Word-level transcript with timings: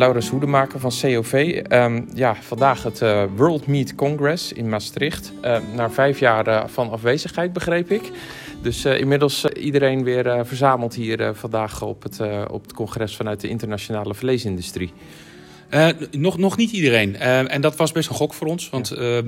Laurens 0.00 0.28
Hoedemaker 0.28 0.80
van 0.80 0.92
COV. 1.00 1.62
Ehm, 1.68 2.02
ja, 2.14 2.36
vandaag 2.40 2.82
het 2.82 3.00
uh, 3.00 3.24
World 3.36 3.66
Meat 3.66 3.94
Congress 3.94 4.52
in 4.52 4.68
Maastricht. 4.68 5.32
Uh, 5.44 5.58
na 5.74 5.90
vijf 5.90 6.18
jaar 6.18 6.48
uh, 6.48 6.66
van 6.66 6.90
afwezigheid, 6.90 7.52
begreep 7.52 7.90
ik. 7.90 8.10
Dus 8.62 8.84
inmiddels 8.84 9.44
iedereen 9.44 10.04
weer 10.04 10.46
verzameld 10.46 10.94
hier 10.94 11.34
vandaag 11.34 11.82
op 11.82 12.02
het, 12.02 12.20
op 12.50 12.62
het 12.62 12.72
congres 12.72 13.16
vanuit 13.16 13.40
de 13.40 13.48
internationale 13.48 14.14
vleesindustrie. 14.14 14.92
nog, 16.10 16.38
nog 16.38 16.56
niet 16.56 16.70
iedereen. 16.70 17.16
en 17.16 17.60
dat 17.60 17.76
was 17.76 17.92
best 17.92 18.08
een 18.08 18.14
gok 18.14 18.34
voor 18.34 18.46
ons. 18.46 18.70
Want 18.70 18.88
ja. 18.88 19.22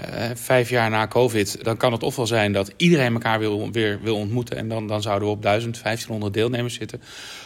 Uh, 0.00 0.30
vijf 0.34 0.70
jaar 0.70 0.90
na 0.90 1.06
COVID, 1.06 1.64
dan 1.64 1.76
kan 1.76 1.92
het 1.92 2.02
ofwel 2.02 2.26
zijn 2.26 2.52
dat 2.52 2.72
iedereen 2.76 3.12
elkaar 3.12 3.38
wil, 3.38 3.70
weer 3.72 3.98
wil 4.02 4.16
ontmoeten. 4.16 4.56
En 4.56 4.68
dan, 4.68 4.86
dan 4.86 5.02
zouden 5.02 5.28
we 5.28 5.34
op 5.34 5.42
1000, 5.42 5.82
1500 5.82 6.34
deelnemers 6.34 6.74
zitten. 6.74 7.02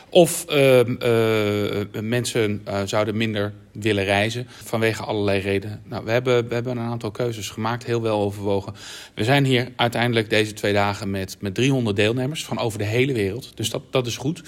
Of 0.09 0.45
uh, 0.50 0.79
uh, 0.79 2.00
mensen 2.00 2.67
zouden 2.85 3.17
minder 3.17 3.53
willen 3.72 4.04
reizen 4.04 4.46
vanwege 4.48 5.03
allerlei 5.03 5.40
redenen. 5.40 5.82
Nou, 5.85 6.04
we, 6.04 6.11
hebben, 6.11 6.48
we 6.48 6.54
hebben 6.54 6.76
een 6.76 6.90
aantal 6.90 7.11
keuzes 7.11 7.50
gemaakt, 7.50 7.85
heel 7.85 8.03
wel 8.03 8.21
overwogen. 8.21 8.75
We 9.14 9.25
zijn 9.25 9.45
hier 9.45 9.68
uiteindelijk 9.76 10.31
deze 10.31 10.53
twee 10.53 10.73
dagen 10.73 11.11
met, 11.11 11.36
met 11.40 11.54
300 11.54 11.96
deelnemers 11.96 12.45
van 12.45 12.59
over 12.59 12.79
de 12.79 12.84
hele 12.84 13.12
wereld. 13.12 13.57
Dus 13.57 13.71
dat, 13.71 13.82
dat 13.90 14.07
is 14.07 14.17
goed. 14.17 14.43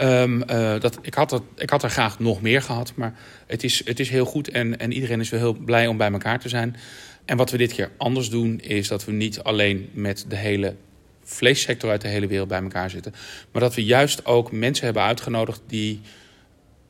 Um, 0.00 0.46
dat, 0.80 0.98
ik, 1.02 1.14
had 1.14 1.42
ik 1.56 1.70
had 1.70 1.82
er 1.82 1.90
graag 1.90 2.18
nog 2.18 2.42
meer 2.42 2.62
gehad, 2.62 2.92
maar 2.94 3.14
het 3.46 3.64
is, 3.64 3.82
het 3.84 4.00
is 4.00 4.08
heel 4.08 4.24
goed 4.24 4.50
en, 4.50 4.78
en 4.78 4.92
iedereen 4.92 5.20
is 5.20 5.30
wel 5.30 5.40
heel 5.40 5.52
blij 5.52 5.86
om 5.86 5.96
bij 5.96 6.12
elkaar 6.12 6.40
te 6.40 6.48
zijn. 6.48 6.76
En 7.24 7.36
wat 7.36 7.50
we 7.50 7.56
dit 7.56 7.72
keer 7.72 7.90
anders 7.96 8.30
doen, 8.30 8.60
is 8.60 8.88
dat 8.88 9.04
we 9.04 9.12
niet 9.12 9.40
alleen 9.42 9.90
met 9.92 10.24
de 10.28 10.36
hele 10.36 10.74
vleessector 11.24 11.90
uit 11.90 12.00
de 12.00 12.08
hele 12.08 12.26
wereld 12.26 12.48
bij 12.48 12.62
elkaar 12.62 12.90
zitten. 12.90 13.14
Maar 13.52 13.62
dat 13.62 13.74
we 13.74 13.84
juist 13.84 14.24
ook 14.24 14.52
mensen 14.52 14.84
hebben 14.84 15.02
uitgenodigd 15.02 15.60
die 15.66 16.00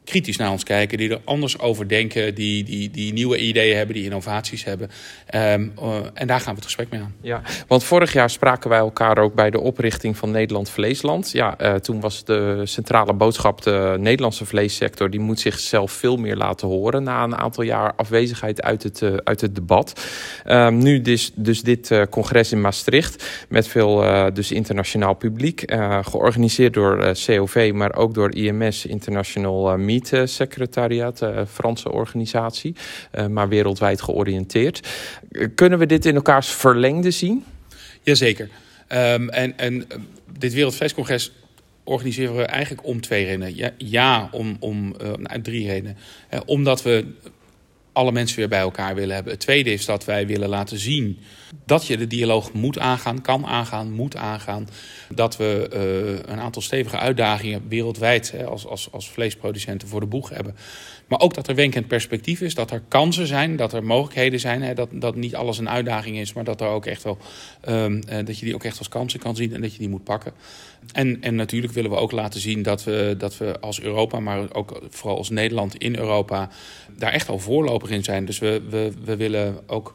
kritisch 0.06 0.36
naar 0.36 0.50
ons 0.50 0.62
kijken, 0.62 0.98
die 0.98 1.10
er 1.10 1.20
anders 1.24 1.58
over 1.58 1.88
denken, 1.88 2.34
die, 2.34 2.64
die, 2.64 2.90
die 2.90 3.12
nieuwe 3.12 3.38
ideeën 3.38 3.76
hebben, 3.76 3.94
die 3.94 4.04
innovaties 4.04 4.64
hebben. 4.64 4.90
Um, 5.34 5.72
uh, 5.82 5.94
en 6.14 6.26
daar 6.26 6.40
gaan 6.40 6.50
we 6.50 6.54
het 6.54 6.64
gesprek 6.64 6.90
mee 6.90 7.00
aan. 7.00 7.14
Ja, 7.20 7.42
want 7.66 7.84
vorig 7.84 8.12
jaar 8.12 8.30
spraken 8.30 8.70
wij 8.70 8.78
elkaar 8.78 9.18
ook 9.18 9.34
bij 9.34 9.50
de 9.50 9.60
oprichting 9.60 10.16
van 10.16 10.30
Nederland 10.30 10.70
Vleesland. 10.70 11.30
Ja, 11.32 11.60
uh, 11.60 11.74
toen 11.74 12.00
was 12.00 12.24
de 12.24 12.60
centrale 12.64 13.12
boodschap 13.12 13.62
de 13.62 13.96
Nederlandse 13.98 14.46
vleessector, 14.46 15.10
die 15.10 15.20
moet 15.20 15.40
zichzelf 15.40 15.92
veel 15.92 16.16
meer 16.16 16.36
laten 16.36 16.68
horen 16.68 17.02
na 17.02 17.24
een 17.24 17.36
aantal 17.36 17.64
jaar 17.64 17.92
afwezigheid 17.96 18.62
uit 18.62 18.82
het, 18.82 19.00
uh, 19.00 19.14
uit 19.24 19.40
het 19.40 19.54
debat. 19.54 20.04
Um, 20.46 20.78
nu 20.78 21.00
dus, 21.00 21.32
dus 21.34 21.62
dit 21.62 22.06
congres 22.10 22.52
in 22.52 22.60
Maastricht 22.60 23.46
met 23.48 23.68
veel 23.68 24.04
dus 24.32 24.52
internationaal 24.52 25.14
publiek, 25.14 25.62
georganiseerd 26.02 26.74
door 26.74 27.14
COV, 27.26 27.70
maar 27.74 27.94
ook 27.94 28.14
door 28.14 28.34
IMS 28.34 28.86
International 28.86 29.76
Media 29.76 29.94
secretariat, 30.24 31.22
uh, 31.22 31.40
Franse 31.48 31.92
organisatie, 31.92 32.74
uh, 33.14 33.26
maar 33.26 33.48
wereldwijd 33.48 34.02
georiënteerd. 34.02 34.88
kunnen 35.54 35.78
we 35.78 35.86
dit 35.86 36.04
in 36.06 36.14
elkaars 36.14 36.48
verlengde 36.48 37.10
zien? 37.10 37.44
Jazeker. 38.02 38.48
Um, 38.88 39.28
en, 39.28 39.58
en 39.58 39.86
dit 40.38 40.54
Wereldvleescongres 40.54 41.32
organiseren 41.84 42.36
we 42.36 42.42
eigenlijk 42.42 42.86
om 42.86 43.00
twee 43.00 43.24
redenen. 43.24 43.56
Ja, 43.56 43.70
ja 43.78 44.28
om, 44.32 44.56
om 44.60 44.94
uh, 45.02 45.12
drie 45.42 45.66
redenen. 45.66 45.96
Omdat 46.46 46.82
we 46.82 47.04
alle 47.96 48.12
mensen 48.12 48.38
weer 48.38 48.48
bij 48.48 48.60
elkaar 48.60 48.94
willen 48.94 49.14
hebben. 49.14 49.32
Het 49.32 49.40
tweede 49.40 49.72
is 49.72 49.84
dat 49.84 50.04
wij 50.04 50.26
willen 50.26 50.48
laten 50.48 50.78
zien 50.78 51.18
dat 51.66 51.86
je 51.86 51.96
de 51.96 52.06
dialoog 52.06 52.52
moet 52.52 52.78
aangaan, 52.78 53.22
kan 53.22 53.46
aangaan, 53.46 53.92
moet 53.92 54.16
aangaan. 54.16 54.68
Dat 55.08 55.36
we 55.36 55.70
uh, 55.72 56.32
een 56.32 56.40
aantal 56.40 56.62
stevige 56.62 56.98
uitdagingen 56.98 57.68
wereldwijd 57.68 58.30
hè, 58.30 58.44
als, 58.44 58.66
als, 58.66 58.88
als 58.92 59.10
vleesproducenten 59.10 59.88
voor 59.88 60.00
de 60.00 60.06
boeg 60.06 60.28
hebben. 60.28 60.56
Maar 61.06 61.20
ook 61.20 61.34
dat 61.34 61.48
er 61.48 61.54
wenkend 61.54 61.86
perspectief 61.86 62.40
is, 62.40 62.54
dat 62.54 62.70
er 62.70 62.82
kansen 62.88 63.26
zijn, 63.26 63.56
dat 63.56 63.72
er 63.72 63.84
mogelijkheden 63.84 64.40
zijn. 64.40 64.62
Hè, 64.62 64.74
dat, 64.74 64.88
dat 64.92 65.14
niet 65.14 65.34
alles 65.34 65.58
een 65.58 65.68
uitdaging 65.68 66.18
is, 66.18 66.32
maar 66.32 66.44
dat, 66.44 66.60
er 66.60 66.66
ook 66.66 66.86
echt 66.86 67.02
wel, 67.02 67.18
um, 67.68 67.94
uh, 67.94 68.24
dat 68.24 68.38
je 68.38 68.44
die 68.44 68.54
ook 68.54 68.64
echt 68.64 68.78
als 68.78 68.88
kansen 68.88 69.20
kan 69.20 69.36
zien 69.36 69.54
en 69.54 69.60
dat 69.60 69.72
je 69.72 69.78
die 69.78 69.88
moet 69.88 70.04
pakken. 70.04 70.32
En, 70.92 71.22
en 71.22 71.34
natuurlijk 71.34 71.72
willen 71.72 71.90
we 71.90 71.96
ook 71.96 72.12
laten 72.12 72.40
zien 72.40 72.62
dat 72.62 72.84
we, 72.84 73.14
dat 73.18 73.36
we 73.36 73.60
als 73.60 73.80
Europa, 73.80 74.20
maar 74.20 74.54
ook 74.54 74.82
vooral 74.90 75.16
als 75.16 75.30
Nederland 75.30 75.76
in 75.76 75.96
Europa, 75.96 76.48
daar 76.96 77.12
echt 77.12 77.28
al 77.28 77.38
voorloper 77.38 77.92
in 77.92 78.04
zijn. 78.04 78.24
Dus 78.24 78.38
we, 78.38 78.62
we, 78.70 78.92
we 79.04 79.16
willen 79.16 79.58
ook 79.66 79.94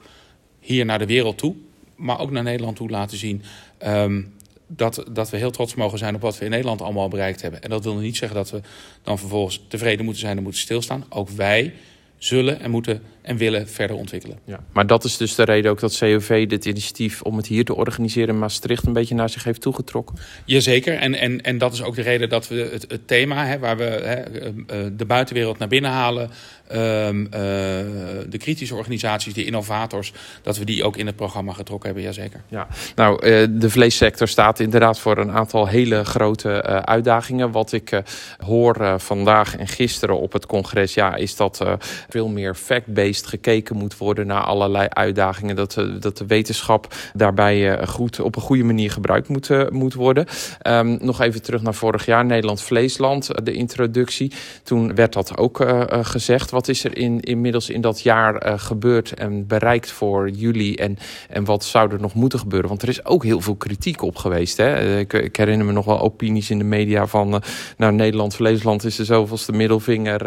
hier 0.60 0.86
naar 0.86 1.00
de 1.00 1.06
wereld 1.06 1.38
toe, 1.38 1.56
maar 1.96 2.20
ook 2.20 2.32
naar 2.32 2.44
Nederland 2.44 2.76
toe 2.76 2.90
laten 2.90 3.18
zien. 3.18 3.44
Um, 3.86 4.34
dat, 4.76 5.04
dat 5.12 5.30
we 5.30 5.38
heel 5.38 5.52
trots 5.52 5.76
mogen 5.76 5.98
zijn 5.98 6.16
op 6.16 6.22
wat 6.22 6.38
we 6.38 6.46
in 6.46 6.52
Nederland 6.52 6.82
allemaal 6.82 7.08
bereikt 7.08 7.42
hebben. 7.42 7.62
En 7.62 7.70
dat 7.70 7.84
wil 7.84 7.96
niet 7.96 8.18
zeggen 8.18 8.38
dat 8.38 8.50
we 8.50 8.62
dan 9.04 9.20
vervolgens 9.20 9.66
tevreden 9.68 10.06
moeten 10.06 10.22
zijn 10.22 10.38
en 10.38 10.44
moeten 10.44 10.62
stilstaan. 10.62 11.06
Ook 11.10 11.30
wij 11.30 11.74
zullen 12.18 12.60
en 12.60 12.72
moeten 12.72 13.02
en 13.22 13.38
willen 13.38 13.68
verder 13.68 13.96
ontwikkelen. 13.96 14.40
Ja, 14.46 14.60
maar 14.74 14.88
dat 14.88 15.04
is 15.04 15.18
dus 15.18 15.36
de 15.36 15.44
reden 15.44 15.72
ook 15.72 15.80
dat 15.80 15.98
COV 15.98 16.48
dit 16.48 16.66
initiatief 16.66 17.22
om 17.22 17.38
het 17.38 17.48
hier 17.48 17.66
te 17.66 17.76
organiseren 17.76 18.30
in 18.30 18.40
Maastricht 18.40 18.86
een 18.86 18.94
beetje 18.94 19.16
naar 19.16 19.30
zich 19.30 19.44
heeft 19.44 19.62
toegetrokken? 19.62 20.16
Jazeker, 20.46 20.98
en, 20.98 21.16
en, 21.16 21.42
en 21.42 21.58
dat 21.58 21.74
is 21.74 21.84
ook 21.84 21.96
de 21.96 22.02
reden 22.02 22.30
dat 22.30 22.48
we 22.48 22.70
het, 22.72 22.86
het 22.88 23.08
thema, 23.08 23.46
hè, 23.46 23.60
waar 23.60 23.78
we 23.78 23.84
hè, 23.84 24.14
eh, 24.14 24.48
eh, 24.48 24.92
de 24.98 25.06
buitenwereld 25.06 25.58
naar 25.58 25.68
binnen 25.68 25.92
halen, 25.92 26.30
um, 26.76 27.22
uh, 27.22 27.30
de 27.32 28.38
kritische 28.38 28.76
organisaties, 28.76 29.34
de 29.34 29.46
innovators, 29.46 30.14
dat 30.42 30.58
we 30.58 30.66
die 30.66 30.84
ook 30.84 30.98
in 30.98 31.06
het 31.06 31.16
programma 31.16 31.54
getrokken 31.54 31.86
hebben, 31.86 32.06
jazeker. 32.06 32.42
Ja, 32.48 32.68
nou, 32.96 33.26
uh, 33.26 33.48
de 33.50 33.70
vleessector 33.70 34.28
staat 34.28 34.60
inderdaad 34.60 35.00
voor 35.00 35.18
een 35.18 35.32
aantal 35.32 35.68
hele 35.68 36.06
grote 36.06 36.66
uh, 36.68 36.78
uitdagingen. 36.78 37.52
Wat 37.52 37.72
ik 37.72 38.02
hoor 38.46 39.00
vandaag 39.00 39.58
en 39.58 39.68
gisteren 39.68 40.20
op 40.20 40.34
het 40.34 40.46
congres, 40.46 40.94
ja, 40.94 41.16
is 41.16 41.36
dat 41.36 41.66
veel 42.10 42.28
meer 42.28 42.56
fact-based 42.56 43.11
gekeken 43.20 43.78
moet 43.78 43.98
worden 43.98 44.28
naar 44.28 44.44
allerlei 44.44 44.88
uitdagingen. 44.90 45.56
Dat, 45.56 45.72
de, 45.72 45.98
dat 46.00 46.18
de 46.18 46.26
wetenschap 46.26 46.94
daarbij 47.14 47.76
eh, 47.78 47.88
goed, 47.88 48.20
op 48.20 48.36
een 48.36 48.42
goede 48.42 48.64
manier 48.64 48.92
gebruikt 48.92 49.28
moet, 49.28 49.50
eh, 49.50 49.68
moet 49.70 49.94
worden. 49.94 50.26
Um, 50.68 50.98
nog 51.02 51.22
even 51.22 51.42
terug 51.42 51.62
naar 51.62 51.74
vorig 51.74 52.06
jaar, 52.06 52.26
Nederland 52.26 52.62
Vleesland, 52.62 53.30
eh, 53.30 53.46
de 53.46 53.54
introductie. 53.54 54.32
Toen 54.64 54.96
werd 54.96 55.14
dat 55.14 55.38
ook 55.38 55.66
gezegd. 55.90 56.52
Wat 56.52 56.68
is 56.68 56.84
er 56.84 56.98
in, 56.98 57.20
inmiddels 57.20 57.70
in 57.70 57.82
dat 57.82 58.02
jaar 58.02 58.60
gebeurd 58.60 59.14
en 59.14 59.48
bereikt 59.48 59.92
voor 59.92 60.30
jullie? 60.30 60.78
En, 60.78 60.98
en 61.30 61.46
wat 61.46 61.64
zou 61.64 61.92
er 61.92 62.00
nog 62.00 62.14
moeten 62.14 62.40
gebeuren? 62.40 62.70
Want 62.70 62.82
er 62.82 62.90
is 62.90 63.06
ook 63.06 63.24
heel 63.24 63.42
veel 63.42 63.56
kritiek 63.56 64.02
op 64.02 64.16
geweest. 64.16 64.58
Hè? 64.58 65.00
Ik, 65.00 65.36
herinner 65.36 65.66
me 65.66 65.72
nog 65.72 65.86
wel 65.86 66.00
opinies 66.00 66.50
in 66.50 66.58
de 66.58 66.64
media 66.64 67.08
van... 67.08 67.42
Nou, 67.78 67.94
Nederland 67.94 68.36
Vleesland 68.36 68.84
is 68.84 68.96
de 68.96 69.06
zoveelste 69.06 69.52
middelvinger... 69.52 70.24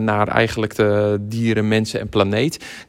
naar 0.00 0.28
eigenlijk 0.28 0.74
de 0.74 1.16
dieren, 1.20 1.68
mensen 1.68 2.00
en 2.00 2.08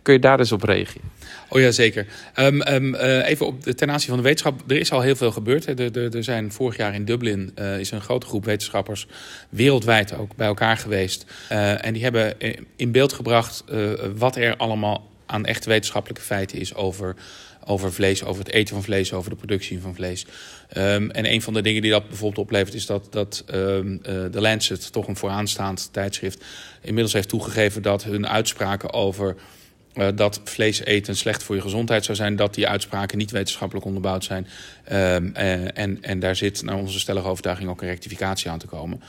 Kun 0.01 0.13
je 0.13 0.19
daar 0.19 0.39
eens 0.39 0.51
op 0.51 0.63
reageren? 0.63 1.13
Oh 1.49 1.61
ja, 1.61 1.71
zeker. 1.71 2.05
Um, 2.39 2.61
um, 2.67 2.93
uh, 2.93 3.27
even 3.27 3.45
op 3.45 3.61
ten 3.61 3.91
aanzien 3.91 4.09
van 4.09 4.17
de 4.17 4.23
wetenschap. 4.23 4.61
Er 4.67 4.77
is 4.77 4.91
al 4.91 5.01
heel 5.01 5.15
veel 5.15 5.31
gebeurd. 5.31 5.79
Er, 5.79 6.15
er 6.15 6.23
zijn 6.23 6.51
vorig 6.51 6.77
jaar 6.77 6.93
in 6.93 7.05
Dublin 7.05 7.51
uh, 7.59 7.79
is 7.79 7.91
een 7.91 8.01
grote 8.01 8.25
groep 8.25 8.45
wetenschappers 8.45 9.07
wereldwijd 9.49 10.17
ook 10.17 10.35
bij 10.35 10.47
elkaar 10.47 10.77
geweest. 10.77 11.25
Uh, 11.51 11.85
en 11.85 11.93
die 11.93 12.03
hebben 12.03 12.33
in 12.75 12.91
beeld 12.91 13.13
gebracht 13.13 13.63
wat 14.15 14.35
er 14.35 14.57
allemaal 14.57 15.09
aan 15.25 15.45
echte 15.45 15.69
wetenschappelijke 15.69 16.23
feiten 16.23 16.59
is 16.59 16.75
over, 16.75 17.15
over 17.65 17.93
vlees, 17.93 18.23
over 18.23 18.43
het 18.43 18.53
eten 18.53 18.73
van 18.73 18.83
vlees, 18.83 19.13
over 19.13 19.29
de 19.29 19.35
productie 19.35 19.81
van 19.81 19.95
vlees. 19.95 20.25
Um, 20.77 21.11
en 21.11 21.31
een 21.31 21.41
van 21.41 21.53
de 21.53 21.61
dingen 21.61 21.81
die 21.81 21.91
dat 21.91 22.07
bijvoorbeeld 22.07 22.45
oplevert 22.45 22.73
is 22.73 22.85
dat, 22.85 23.07
dat 23.09 23.43
um, 23.53 23.91
uh, 23.91 23.99
de 24.31 24.41
Lancet, 24.41 24.91
toch 24.91 25.07
een 25.07 25.15
vooraanstaand 25.15 25.89
tijdschrift, 25.91 26.43
inmiddels 26.81 27.13
heeft 27.13 27.29
toegegeven 27.29 27.81
dat 27.81 28.03
hun 28.03 28.27
uitspraken 28.27 28.93
over 28.93 29.35
uh, 29.95 30.07
dat 30.15 30.41
vlees 30.43 30.79
eten 30.79 31.15
slecht 31.15 31.43
voor 31.43 31.55
je 31.55 31.61
gezondheid 31.61 32.05
zou 32.05 32.17
zijn, 32.17 32.35
dat 32.35 32.53
die 32.53 32.67
uitspraken 32.67 33.17
niet 33.17 33.31
wetenschappelijk 33.31 33.85
onderbouwd 33.85 34.23
zijn. 34.23 34.47
Um, 34.91 35.33
uh, 35.37 35.77
en, 35.77 35.97
en 36.01 36.19
daar 36.19 36.35
zit 36.35 36.63
naar 36.63 36.77
onze 36.77 36.99
stellige 36.99 37.27
overtuiging 37.27 37.69
ook 37.69 37.81
een 37.81 37.87
rectificatie 37.87 38.49
aan 38.49 38.59
te 38.59 38.67
komen. 38.67 39.01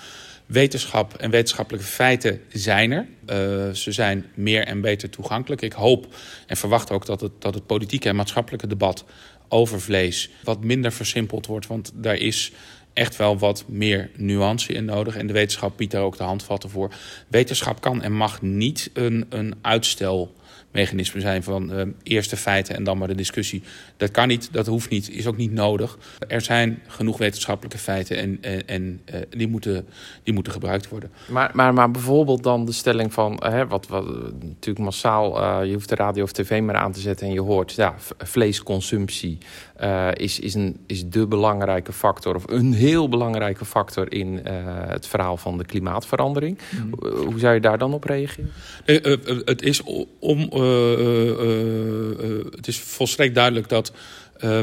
Wetenschap 0.47 1.15
en 1.15 1.31
wetenschappelijke 1.31 1.87
feiten 1.87 2.41
zijn 2.49 2.93
er. 2.93 3.07
Uh, 3.31 3.75
ze 3.75 3.93
zijn 3.93 4.27
meer 4.35 4.65
en 4.65 4.81
beter 4.81 5.11
toegankelijk. 5.11 5.63
Ik 5.63 5.73
hoop 5.73 6.15
en 6.47 6.57
verwacht 6.57 6.91
ook 6.91 7.07
dat 7.07 7.21
het, 7.21 7.33
dat 7.39 7.55
het 7.55 7.67
politieke 7.67 8.09
en 8.09 8.17
maatschappelijke 8.17 8.67
debat 8.67 9.05
over 9.49 9.81
vlees 9.81 10.31
wat 10.45 10.65
minder 10.65 10.93
versimpeld 10.93 11.47
wordt. 11.47 11.67
Want 11.67 11.93
daar 11.95 12.17
is 12.17 12.53
echt 12.93 13.17
wel 13.17 13.39
wat 13.39 13.65
meer 13.69 14.11
nuance 14.17 14.73
in 14.73 14.85
nodig. 14.85 15.17
En 15.17 15.27
de 15.27 15.33
wetenschap 15.33 15.77
biedt 15.77 15.93
daar 15.93 16.03
ook 16.03 16.17
de 16.17 16.23
handvatten 16.23 16.71
voor. 16.71 16.95
Wetenschap 17.29 17.81
kan 17.81 18.03
en 18.03 18.13
mag 18.13 18.43
niet 18.43 18.91
een, 18.93 19.27
een 19.29 19.55
uitstel 19.63 20.35
mechanisme 20.77 21.21
zijn 21.21 21.43
van 21.43 21.73
uh, 21.73 21.83
eerst 22.03 22.31
de 22.31 22.37
feiten 22.37 22.77
en 22.77 22.85
dan 22.85 22.99
maar 22.99 23.09
de 23.09 23.15
discussie. 23.15 23.63
Dat 23.97 24.11
kan 24.11 24.29
niet, 24.29 24.49
dat 24.53 24.67
hoeft 24.67 24.91
niet, 24.91 25.11
is 25.11 25.27
ook 25.27 25.37
niet 25.37 25.53
nodig. 25.53 25.99
Er 26.29 26.41
zijn 26.41 26.83
genoeg 26.87 27.19
wetenschappelijke 27.19 27.79
feiten 27.79 28.17
en, 28.17 28.39
en, 28.41 28.67
en 28.67 29.01
uh, 29.15 29.21
die, 29.31 29.49
moeten, 29.49 29.87
die 30.23 30.35
moeten 30.35 30.53
gebruikt 30.53 30.89
worden. 30.89 31.11
Maar, 31.29 31.51
maar, 31.55 31.75
maar 31.75 31.91
bijvoorbeeld 31.91 32.43
dan 32.43 32.65
de 32.65 32.73
stelling 32.73 33.13
van, 33.13 33.43
hè, 33.45 33.67
wat, 33.67 33.87
wat 33.87 34.05
natuurlijk 34.43 34.85
massaal, 34.85 35.43
uh, 35.43 35.67
je 35.67 35.73
hoeft 35.73 35.89
de 35.89 35.95
radio 35.95 36.23
of 36.23 36.33
tv 36.33 36.63
maar 36.63 36.75
aan 36.75 36.93
te 36.93 37.01
zetten 37.01 37.27
en 37.27 37.33
je 37.33 37.41
hoort, 37.41 37.73
ja, 37.73 37.95
vleesconsumptie 38.19 39.39
is, 40.13 40.41
is, 40.41 40.55
een, 40.55 40.77
is 40.87 41.09
de 41.09 41.27
belangrijke 41.27 41.93
factor, 41.93 42.35
of 42.35 42.45
een 42.47 42.73
heel 42.73 43.09
belangrijke 43.09 43.65
factor 43.65 44.13
in 44.13 44.41
het 44.89 45.07
verhaal 45.07 45.37
van 45.37 45.59
de 45.59 45.65
klimaatverandering. 45.65 46.59
Mm. 46.71 47.09
Hoe 47.17 47.39
zou 47.39 47.55
je 47.55 47.61
daar 47.61 47.79
dan 47.79 47.95
op 47.95 48.05
reageren? 48.05 48.51
het 49.45 49.63
is 49.63 49.83
om 50.19 50.49
het 52.57 52.67
is 52.67 52.79
volstrekt 52.79 53.35
duidelijk 53.35 53.69
dat 53.69 53.93
uh, 54.45 54.61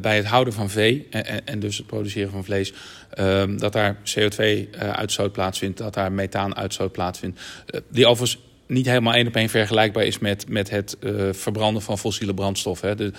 bij 0.00 0.16
het 0.16 0.26
houden 0.26 0.52
van 0.52 0.70
vee 0.70 1.06
en, 1.44 1.60
dus 1.60 1.76
het 1.76 1.86
produceren 1.86 2.30
van 2.30 2.44
vlees, 2.44 2.72
um, 3.18 3.58
dat 3.58 3.72
daar 3.72 3.96
CO2-uitstoot 3.96 5.26
uh, 5.26 5.32
plaatsvindt, 5.32 5.78
dat 5.78 5.94
daar 5.94 6.12
methaanuitstoot 6.12 6.92
plaatsvindt. 6.92 7.40
Die 7.88 8.06
overigens 8.06 8.42
niet 8.66 8.86
helemaal 8.86 9.14
één 9.14 9.26
op 9.26 9.36
één 9.36 9.48
vergelijkbaar 9.48 10.04
is 10.04 10.18
met, 10.18 10.48
met 10.48 10.70
het 10.70 10.96
verbranden 11.30 11.82
van 11.82 11.98
fossiele 11.98 12.34
brandstoffen. 12.34 12.96
De, 12.96 13.12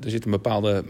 er 0.00 0.10
zit 0.10 0.24
een 0.24 0.30
bepaalde. 0.30 0.84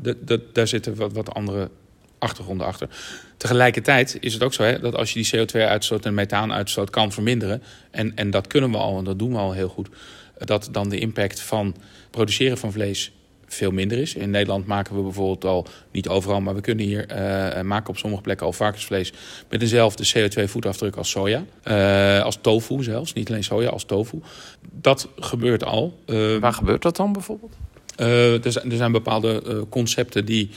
De, 0.00 0.16
de, 0.24 0.42
daar 0.52 0.68
zitten 0.68 0.94
wat, 0.94 1.12
wat 1.12 1.34
andere 1.34 1.70
achtergronden 2.18 2.66
achter. 2.66 2.88
Tegelijkertijd 3.36 4.16
is 4.20 4.32
het 4.34 4.42
ook 4.42 4.54
zo 4.54 4.62
hè, 4.62 4.80
dat 4.80 4.94
als 4.94 5.12
je 5.12 5.22
die 5.22 5.46
CO2-uitstoot 5.46 6.06
en 6.06 6.14
methaanuitstoot 6.14 6.90
kan 6.90 7.12
verminderen, 7.12 7.62
en, 7.90 8.16
en 8.16 8.30
dat 8.30 8.46
kunnen 8.46 8.70
we 8.70 8.76
al 8.76 8.98
en 8.98 9.04
dat 9.04 9.18
doen 9.18 9.32
we 9.32 9.38
al 9.38 9.52
heel 9.52 9.68
goed, 9.68 9.88
dat 10.38 10.68
dan 10.72 10.88
de 10.88 10.98
impact 10.98 11.40
van 11.40 11.76
produceren 12.10 12.58
van 12.58 12.72
vlees 12.72 13.12
veel 13.46 13.70
minder 13.70 13.98
is. 13.98 14.14
In 14.14 14.30
Nederland 14.30 14.66
maken 14.66 14.96
we 14.96 15.02
bijvoorbeeld 15.02 15.44
al, 15.44 15.66
niet 15.90 16.08
overal, 16.08 16.40
maar 16.40 16.54
we 16.54 16.60
kunnen 16.60 16.84
hier 16.84 17.06
uh, 17.10 17.60
maken 17.62 17.90
op 17.90 17.98
sommige 17.98 18.22
plekken 18.22 18.46
al 18.46 18.52
varkensvlees 18.52 19.12
met 19.48 19.60
dezelfde 19.60 20.06
CO2-voetafdruk 20.06 20.96
als 20.96 21.10
soja. 21.10 21.44
Uh, 21.64 22.22
als 22.22 22.38
tofu 22.40 22.82
zelfs, 22.82 23.12
niet 23.12 23.28
alleen 23.30 23.44
soja, 23.44 23.68
als 23.68 23.84
tofu. 23.84 24.20
Dat 24.72 25.08
gebeurt 25.16 25.64
al. 25.64 25.98
Uh, 26.06 26.38
Waar 26.38 26.52
gebeurt 26.52 26.82
dat 26.82 26.96
dan 26.96 27.12
bijvoorbeeld? 27.12 27.56
er, 27.96 28.52
zijn, 28.52 28.70
er 28.70 28.76
zijn 28.76 28.92
bepaalde 28.92 29.66
concepten 29.68 30.24
die 30.24 30.50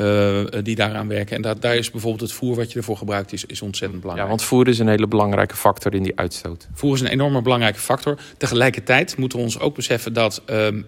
uh, 0.00 0.44
die 0.62 0.74
daaraan 0.74 1.08
werken. 1.08 1.36
En 1.36 1.42
dat, 1.42 1.62
daar 1.62 1.76
is 1.76 1.90
bijvoorbeeld 1.90 2.22
het 2.22 2.32
voer 2.32 2.56
wat 2.56 2.72
je 2.72 2.78
ervoor 2.78 2.96
gebruikt 2.96 3.32
is, 3.32 3.44
is 3.44 3.62
ontzettend 3.62 4.00
belangrijk. 4.00 4.30
Ja, 4.30 4.36
want 4.36 4.48
voer 4.48 4.68
is 4.68 4.78
een 4.78 4.88
hele 4.88 5.06
belangrijke 5.06 5.56
factor 5.56 5.94
in 5.94 6.02
die 6.02 6.18
uitstoot. 6.18 6.68
Voer 6.72 6.94
is 6.94 7.00
een 7.00 7.06
enorme 7.06 7.42
belangrijke 7.42 7.78
factor. 7.78 8.18
Tegelijkertijd 8.36 9.16
moeten 9.16 9.38
we 9.38 9.44
ons 9.44 9.58
ook 9.58 9.74
beseffen 9.74 10.12
dat 10.12 10.42
uh, 10.50 10.66
uh, 10.66 10.80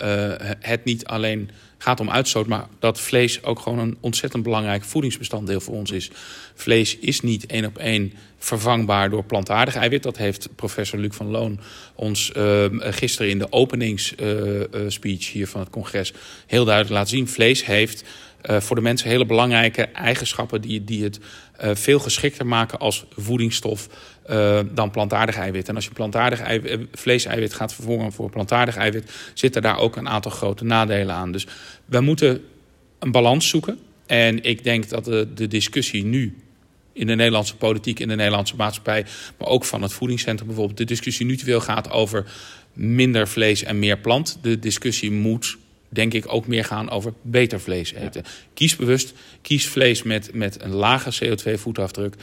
het 0.61 0.85
niet 0.85 1.06
alleen 1.06 1.50
gaat 1.79 2.00
om 2.00 2.11
uitstoot, 2.11 2.47
maar 2.47 2.67
dat 2.79 3.00
vlees 3.00 3.43
ook 3.43 3.58
gewoon 3.58 3.79
een 3.79 3.97
ontzettend 4.00 4.43
belangrijk 4.43 4.85
voedingsbestanddeel 4.85 5.61
voor 5.61 5.75
ons 5.75 5.91
is. 5.91 6.11
Vlees 6.55 6.99
is 6.99 7.20
niet 7.20 7.47
één 7.47 7.64
op 7.64 7.79
één 7.79 8.12
vervangbaar 8.38 9.11
door 9.11 9.25
plantaardig 9.25 9.75
eiwit. 9.75 10.02
Dat 10.02 10.17
heeft 10.17 10.49
professor 10.55 10.99
Luc 10.99 11.14
van 11.14 11.31
Loon 11.31 11.61
ons 11.94 12.32
uh, 12.37 12.64
gisteren 12.79 13.31
in 13.31 13.38
de 13.38 13.52
openingsspeech 13.52 15.32
hier 15.32 15.49
van 15.49 15.61
het 15.61 15.70
congres 15.70 16.12
heel 16.47 16.64
duidelijk 16.64 16.94
laten 16.94 17.17
zien. 17.17 17.29
Vlees 17.29 17.64
heeft 17.64 18.05
uh, 18.50 18.60
voor 18.60 18.76
de 18.76 18.82
mensen 18.82 19.08
hele 19.08 19.26
belangrijke 19.26 19.82
eigenschappen 19.82 20.60
die, 20.60 20.84
die 20.84 21.04
het 21.04 21.19
uh, 21.64 21.70
veel 21.75 21.98
geschikter 21.98 22.46
maken 22.46 22.78
als 22.78 23.04
voedingsstof 23.16 23.88
uh, 24.31 24.60
dan 24.72 24.90
plantaardig 24.90 25.37
eiwit. 25.37 25.69
En 25.69 25.75
als 25.75 25.84
je 25.84 25.90
plantaardig 25.90 26.40
eiwit, 26.40 26.81
vleeseiwit 26.93 27.54
gaat 27.54 27.75
vervangen 27.75 28.12
voor 28.12 28.31
plantaardig 28.31 28.76
eiwit, 28.76 29.10
zitten 29.34 29.62
daar 29.62 29.78
ook 29.78 29.96
een 29.96 30.08
aantal 30.08 30.31
grote 30.31 30.64
nadelen 30.64 31.14
aan. 31.14 31.32
Dus 31.32 31.46
we 31.84 32.00
moeten 32.00 32.43
een 32.98 33.10
balans 33.10 33.48
zoeken. 33.48 33.78
En 34.06 34.43
ik 34.43 34.64
denk 34.64 34.88
dat 34.88 35.04
de, 35.04 35.28
de 35.34 35.46
discussie 35.46 36.04
nu 36.04 36.37
in 36.92 37.06
de 37.06 37.14
Nederlandse 37.14 37.56
politiek, 37.56 38.00
in 38.00 38.08
de 38.08 38.14
Nederlandse 38.14 38.56
maatschappij, 38.56 39.06
maar 39.38 39.49
ook 39.49 39.64
van 39.64 39.82
het 39.82 39.92
voedingscentrum 39.92 40.46
bijvoorbeeld, 40.46 40.78
de 40.78 40.84
discussie 40.84 41.26
nu 41.26 41.37
te 41.37 41.44
veel 41.44 41.60
gaat 41.60 41.90
over 41.90 42.25
minder 42.72 43.28
vlees 43.28 43.62
en 43.62 43.78
meer 43.78 43.99
plant. 43.99 44.38
De 44.42 44.58
discussie 44.58 45.10
moet 45.10 45.56
denk 45.88 46.12
ik 46.12 46.25
ook 46.33 46.47
meer 46.47 46.65
gaan 46.65 46.91
over 46.91 47.12
beter 47.23 47.61
vlees 47.61 47.93
eten. 47.93 48.23
Ja. 48.25 48.31
Kies 48.55 48.77
bewust, 48.77 49.15
kies 49.43 49.69
vlees 49.69 50.03
met, 50.03 50.31
met 50.35 50.62
een 50.62 50.75
lage 50.75 51.11
CO2-voetafdruk. 51.25 52.15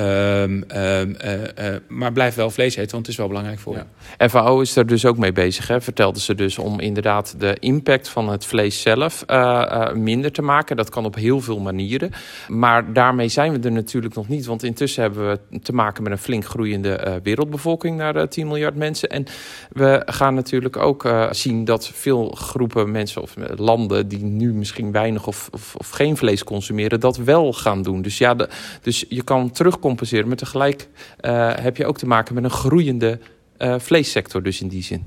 Um, 0.00 0.64
um, 0.76 1.16
uh, 1.24 1.40
uh, 1.40 1.76
maar 1.88 2.12
blijf 2.12 2.34
wel 2.34 2.50
vlees 2.50 2.76
eten, 2.76 2.90
want 2.90 3.02
het 3.02 3.08
is 3.08 3.16
wel 3.16 3.28
belangrijk 3.28 3.58
voor 3.58 3.74
ja. 3.74 3.86
je. 4.18 4.28
FAO 4.28 4.60
is 4.60 4.76
er 4.76 4.86
dus 4.86 5.06
ook 5.06 5.18
mee 5.18 5.32
bezig, 5.32 5.68
hè? 5.68 5.80
vertelde 5.80 6.20
ze 6.20 6.34
dus, 6.34 6.58
om 6.58 6.80
inderdaad 6.80 7.34
de 7.38 7.56
impact 7.60 8.08
van 8.08 8.28
het 8.28 8.44
vlees 8.44 8.80
zelf 8.80 9.24
uh, 9.26 9.92
minder 9.92 10.32
te 10.32 10.42
maken. 10.42 10.76
Dat 10.76 10.90
kan 10.90 11.04
op 11.04 11.14
heel 11.14 11.40
veel 11.40 11.58
manieren. 11.58 12.10
Maar 12.48 12.92
daarmee 12.92 13.28
zijn 13.28 13.52
we 13.52 13.58
er 13.66 13.72
natuurlijk 13.72 14.14
nog 14.14 14.28
niet, 14.28 14.46
want 14.46 14.62
intussen 14.62 15.02
hebben 15.02 15.30
we 15.30 15.60
te 15.60 15.72
maken 15.72 16.02
met 16.02 16.12
een 16.12 16.18
flink 16.18 16.44
groeiende 16.44 17.20
wereldbevolking 17.22 17.96
naar 17.96 18.28
10 18.28 18.46
miljard 18.46 18.74
mensen. 18.74 19.08
En 19.08 19.24
we 19.72 20.02
gaan 20.06 20.34
natuurlijk 20.34 20.76
ook 20.76 21.08
zien 21.30 21.64
dat 21.64 21.90
veel 21.94 22.28
groepen 22.28 22.90
mensen 22.90 23.07
of 23.16 23.34
landen 23.56 24.08
die 24.08 24.22
nu 24.22 24.52
misschien 24.52 24.92
weinig 24.92 25.26
of, 25.26 25.48
of, 25.52 25.74
of 25.76 25.90
geen 25.90 26.16
vlees 26.16 26.44
consumeren, 26.44 27.00
dat 27.00 27.16
wel 27.16 27.52
gaan 27.52 27.82
doen. 27.82 28.02
Dus 28.02 28.18
ja, 28.18 28.36
dus 28.82 29.04
je 29.08 29.22
kan 29.22 29.50
terugcompenseren, 29.50 30.28
maar 30.28 30.36
tegelijk 30.36 30.88
uh, 31.20 31.52
heb 31.54 31.76
je 31.76 31.86
ook 31.86 31.98
te 31.98 32.06
maken 32.06 32.34
met 32.34 32.44
een 32.44 32.50
groeiende 32.50 33.18
uh, 33.58 33.74
vleessector, 33.78 34.42
dus 34.42 34.60
in 34.60 34.68
die 34.68 34.82
zin. 34.82 35.04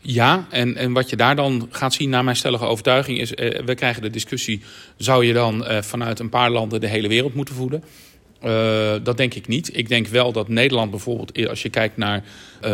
Ja, 0.00 0.46
en, 0.50 0.76
en 0.76 0.92
wat 0.92 1.10
je 1.10 1.16
daar 1.16 1.36
dan 1.36 1.68
gaat 1.70 1.94
zien, 1.94 2.10
naar 2.10 2.24
mijn 2.24 2.36
stellige 2.36 2.64
overtuiging, 2.64 3.18
is: 3.18 3.30
we 3.64 3.74
krijgen 3.74 4.02
de 4.02 4.10
discussie: 4.10 4.62
zou 4.96 5.24
je 5.24 5.32
dan 5.32 5.64
vanuit 5.80 6.18
een 6.18 6.28
paar 6.28 6.50
landen 6.50 6.80
de 6.80 6.86
hele 6.86 7.08
wereld 7.08 7.34
moeten 7.34 7.54
voeden? 7.54 7.84
Uh, 8.44 8.94
dat 9.02 9.16
denk 9.16 9.34
ik 9.34 9.48
niet. 9.48 9.76
Ik 9.76 9.88
denk 9.88 10.06
wel 10.06 10.32
dat 10.32 10.48
Nederland 10.48 10.90
bijvoorbeeld, 10.90 11.48
als 11.48 11.62
je 11.62 11.68
kijkt 11.68 11.96
naar 11.96 12.18
uh, 12.18 12.70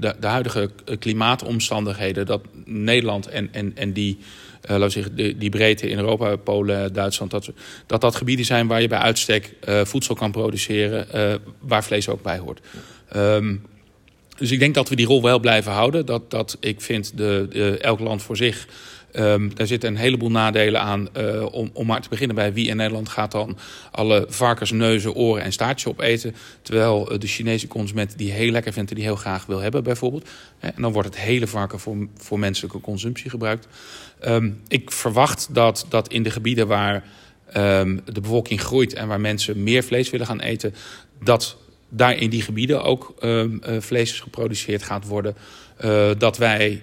de, 0.00 0.14
huidige 0.20 0.70
klimaatomstandigheden, 0.98 2.26
dat 2.26 2.42
Nederland 2.64 3.26
en, 3.26 3.48
en, 3.52 3.72
en 3.76 3.92
die, 3.92 4.18
uh, 4.64 4.70
laten 4.70 4.90
zeggen, 4.90 5.14
die, 5.16 5.38
die 5.38 5.50
breedte 5.50 5.88
in 5.88 5.98
Europa, 5.98 6.36
Polen, 6.36 6.92
Duitsland, 6.92 7.30
dat, 7.30 7.50
dat 7.86 8.00
dat 8.00 8.14
gebieden 8.14 8.44
zijn 8.44 8.66
waar 8.66 8.80
je 8.80 8.88
bij 8.88 8.98
uitstek 8.98 9.54
voedsel 9.84 10.14
kan 10.14 10.30
produceren, 10.30 11.06
waar 11.60 11.84
vlees 11.84 12.08
ook 12.08 12.22
bij 12.22 12.38
hoort. 12.38 12.60
Um, 13.16 13.62
dus 14.36 14.50
ik 14.50 14.58
denk 14.58 14.74
dat 14.74 14.88
we 14.88 14.96
die 14.96 15.06
rol 15.06 15.22
wel 15.22 15.38
blijven 15.38 15.72
houden. 15.72 16.06
Dat, 16.06 16.30
dat 16.30 16.56
ik 16.60 16.80
vind 16.80 17.16
de, 17.16 17.46
de 17.50 17.78
elk 17.78 18.00
land 18.00 18.22
voor 18.22 18.36
zich 18.36 18.68
Um, 19.18 19.54
daar 19.54 19.66
zitten 19.66 19.88
een 19.88 19.96
heleboel 19.96 20.30
nadelen 20.30 20.80
aan. 20.80 21.08
Uh, 21.16 21.52
om, 21.52 21.70
om 21.72 21.86
maar 21.86 22.00
te 22.00 22.08
beginnen 22.08 22.36
bij 22.36 22.52
wie 22.52 22.68
in 22.68 22.76
Nederland 22.76 23.08
gaat 23.08 23.32
dan 23.32 23.58
alle 23.90 24.26
varkens, 24.28 24.70
neuzen, 24.70 25.14
oren 25.14 25.42
en 25.42 25.52
staartjes 25.52 25.92
opeten. 25.92 26.34
Terwijl 26.62 27.12
uh, 27.12 27.18
de 27.18 27.26
Chinese 27.26 27.68
consument 27.68 28.18
die 28.18 28.32
heel 28.32 28.50
lekker 28.50 28.72
vindt 28.72 28.90
en 28.90 28.96
die 28.96 29.04
heel 29.04 29.16
graag 29.16 29.46
wil 29.46 29.58
hebben 29.58 29.82
bijvoorbeeld. 29.82 30.28
En 30.58 30.82
dan 30.82 30.92
wordt 30.92 31.08
het 31.08 31.18
hele 31.18 31.46
varken 31.46 31.80
voor, 31.80 31.96
voor 32.16 32.38
menselijke 32.38 32.80
consumptie 32.80 33.30
gebruikt. 33.30 33.68
Um, 34.26 34.60
ik 34.68 34.90
verwacht 34.90 35.48
dat, 35.52 35.86
dat 35.88 36.08
in 36.08 36.22
de 36.22 36.30
gebieden 36.30 36.66
waar 36.66 37.04
um, 37.56 38.00
de 38.12 38.20
bevolking 38.20 38.60
groeit 38.60 38.94
en 38.94 39.08
waar 39.08 39.20
mensen 39.20 39.62
meer 39.62 39.84
vlees 39.84 40.10
willen 40.10 40.26
gaan 40.26 40.40
eten, 40.40 40.74
dat 41.22 41.56
daar 41.88 42.16
in 42.16 42.30
die 42.30 42.42
gebieden 42.42 42.84
ook 42.84 43.14
uh, 43.20 43.44
vlees 43.78 44.20
geproduceerd 44.20 44.82
gaat 44.82 45.06
worden. 45.06 45.36
Dat 46.18 46.38
wij 46.38 46.82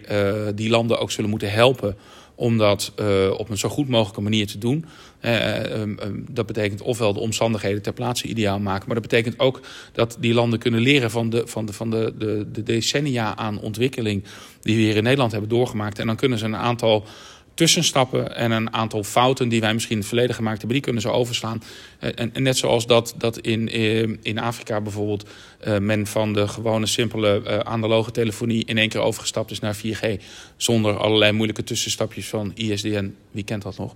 die 0.56 0.70
landen 0.70 1.00
ook 1.00 1.12
zullen 1.12 1.30
moeten 1.30 1.52
helpen 1.52 1.98
om 2.42 2.58
dat 2.58 2.92
uh, 3.00 3.32
op 3.38 3.50
een 3.50 3.58
zo 3.58 3.70
goed 3.70 3.88
mogelijke 3.88 4.22
manier 4.22 4.48
te 4.48 4.58
doen. 4.58 4.86
Uh, 5.22 5.82
um, 5.82 5.98
um, 6.04 6.26
dat 6.32 6.46
betekent 6.46 6.82
ofwel 6.82 7.14
de 7.14 7.20
omstandigheden 7.20 7.82
ter 7.82 7.94
plaatse 7.94 8.28
ideaal 8.28 8.60
maken, 8.60 8.86
maar 8.86 9.00
dat 9.02 9.10
betekent 9.10 9.40
ook 9.40 9.60
dat 9.94 10.18
die 10.20 10.34
landen 10.34 10.60
kunnen 10.60 10.80
leren 10.80 11.12
van 11.12 11.30
de, 11.30 11.48
van 11.48 11.66
de, 11.66 11.74
van 11.74 11.90
de, 11.90 12.14
de, 12.18 12.46
de 12.52 12.64
decennia 12.64 13.36
aan 13.36 13.60
ontwikkeling 13.60 14.24
die 14.62 14.76
we 14.76 14.82
hier 14.82 14.96
in 14.96 15.04
Nederland 15.04 15.32
hebben 15.32 15.50
doorgemaakt. 15.50 16.00
En 16.00 16.08
dan 16.08 16.16
kunnen 16.16 16.38
ze 16.38 16.46
een 16.46 16.56
aantal 16.56 17.06
tussenstappen 17.54 18.36
en 18.36 18.52
een 18.52 18.74
aantal 18.74 19.04
fouten 19.04 19.50
die 19.50 19.62
wij 19.62 19.74
misschien 19.74 19.94
in 19.94 20.00
het 20.00 20.08
verleden 20.08 20.36
gemaakt 20.36 20.58
hebben, 20.58 20.76
die 20.76 20.82
kunnen 20.82 21.02
ze 21.02 21.10
overslaan. 21.10 21.64
En, 22.00 22.34
en 22.34 22.44
net 22.44 22.58
zoals 22.58 22.88
dat, 22.88 23.14
dat 23.18 23.38
in, 23.38 23.70
eh, 23.70 24.02
in 24.22 24.40
Afrika 24.40 24.82
bijvoorbeeld 24.82 25.30
uh, 25.68 25.78
men 25.78 26.08
van 26.08 26.34
de 26.34 26.48
gewone 26.48 26.86
simpele 26.86 27.64
analoge 27.64 28.12
telefonie 28.12 28.66
in 28.66 28.78
één 28.78 28.90
keer 28.90 29.02
overgestapt 29.02 29.52
is 29.52 29.60
naar 29.60 29.76
4G. 29.76 30.22
Zonder 30.58 30.98
allerlei 30.98 31.32
moeilijke 31.32 31.64
tussenstapjes 31.64 32.28
van 32.28 32.52
ISDN. 32.56 33.16
Wie 33.32 33.44
kent 33.44 33.62
dat 33.62 33.78
nog? 33.78 33.94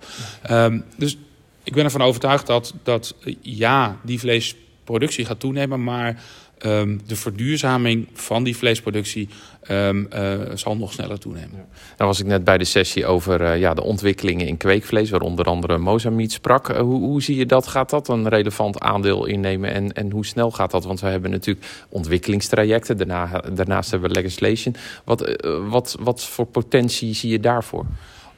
Um, 0.52 0.84
dus 0.98 1.18
ik 1.64 1.74
ben 1.74 1.84
ervan 1.84 2.02
overtuigd 2.02 2.48
dat, 2.48 2.74
dat 2.84 3.16
ja, 3.42 4.00
die 4.04 4.20
vleesproductie 4.20 5.26
gaat 5.26 5.40
toenemen, 5.40 5.84
maar 5.84 6.24
ehm, 6.58 6.98
de 7.06 7.16
verduurzaming 7.16 8.08
van 8.14 8.44
die 8.44 8.58
vleesproductie 8.58 9.30
um, 9.72 10.08
zal 10.54 10.78
nog 10.78 10.92
sneller 10.94 11.20
toenemen. 11.20 11.52
Ja. 11.54 11.66
Nou 11.98 12.10
was 12.10 12.20
ik 12.20 12.26
net 12.26 12.44
bij 12.44 12.58
de 12.58 12.64
sessie 12.64 13.06
over 13.06 13.42
uh, 13.42 13.60
ja, 13.60 13.74
de 13.74 13.84
ontwikkelingen 13.84 14.48
in 14.48 14.58
kweekvlees, 14.58 15.10
waar 15.10 15.22
onder 15.22 15.46
andere 15.46 15.78
Mozambique 15.78 16.34
sprak. 16.34 16.70
Uh, 16.70 16.78
hoe, 16.78 17.00
hoe, 17.00 17.22
zie 17.22 17.36
je 17.36 17.46
dat? 17.46 17.68
Gaat 17.68 17.90
dat 17.90 18.08
een 18.08 18.30
relevant 18.30 18.80
aandeel 18.80 19.26
innemen 19.26 19.74
en, 19.74 19.94
en 19.94 20.12
hoe 20.12 20.26
snel 20.26 20.52
gaat 20.52 20.72
dat? 20.72 20.86
Want 20.86 21.00
we 21.00 21.08
hebben 21.08 21.32
natuurlijk 21.32 21.66
ontwikkelingstrajecten, 21.90 22.98
daarna, 22.98 23.44
daarnaast 23.54 23.92
hebben 23.92 24.10
we 24.10 24.16
legislation. 24.16 24.76
Wat, 25.04 25.46
wat, 25.70 25.98
wat 26.00 26.24
voor 26.24 26.46
potentie 26.46 27.14
zie 27.14 27.32
je 27.32 27.40
daarvoor? 27.40 27.86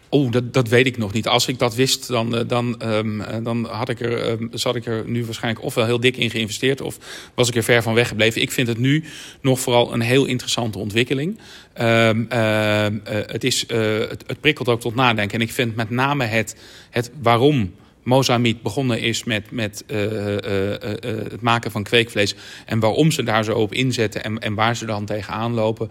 Oh, 0.10 0.32
dat, 0.32 0.54
dat 0.54 0.68
weet 0.68 0.86
ik 0.86 0.98
nog 0.98 1.14
niet. 1.14 1.28
Als 1.28 1.48
ik 1.48 1.60
dat 1.60 1.76
wist, 1.76 2.08
dan, 2.08 2.36
eh, 2.36 2.48
dan, 2.48 2.82
um, 2.86 3.24
dan 3.44 3.66
had 3.66 3.90
ik 3.90 4.00
er, 4.00 4.30
um, 4.30 4.50
zat 4.54 4.76
ik 4.76 4.86
er 4.86 5.04
nu 5.06 5.26
waarschijnlijk 5.26 5.66
ofwel 5.66 5.86
heel 5.86 6.00
dik 6.00 6.18
in 6.18 6.30
geïnvesteerd... 6.30 6.82
of 6.82 6.98
was 7.34 7.48
ik 7.48 7.56
er 7.56 7.64
ver 7.64 7.84
van 7.84 7.94
weggebleven. 7.94 8.42
Ik 8.42 8.52
vind 8.52 8.68
het 8.68 8.78
nu 8.78 9.04
nog 9.42 9.60
vooral 9.60 9.94
een 9.94 10.02
heel 10.02 10.26
interessante 10.26 10.78
ontwikkeling. 10.78 11.40
Um, 11.82 12.28
uh, 12.34 12.86
het, 13.06 13.44
is, 13.44 13.66
het 13.68 14.40
prikkelt 14.40 14.70
ook 14.70 14.80
tot 14.80 14.96
nadenken. 14.96 15.40
En 15.40 15.46
ik 15.46 15.52
vind 15.52 15.76
met 15.76 15.90
name 15.90 16.24
het, 16.24 16.56
het 16.90 17.12
waarom 17.22 17.74
Mozambique 18.08 18.62
begonnen 18.64 19.00
is 19.00 19.24
met, 19.24 19.52
met 19.52 19.84
uh, 19.88 20.04
uh, 20.04 20.34
uh, 20.34 20.72
het 21.04 21.42
maken 21.42 21.72
van 21.72 21.84
kweekvlees. 21.84 22.36
En 22.66 22.80
waarom 22.80 23.12
ze 23.12 23.24
daar 23.24 23.44
zo 23.44 23.54
op 23.54 23.74
inzetten 23.74 24.24
en, 24.24 24.40
en 24.40 24.54
waar 24.54 24.76
ze 24.76 24.86
dan 24.86 25.06
tegenaan 25.06 25.54
lopen. 25.54 25.90